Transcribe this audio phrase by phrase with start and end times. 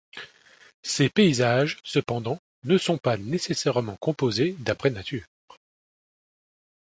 [0.81, 5.27] Ces paysages, cependant, ne sont pas nécessairement composés d'après nature.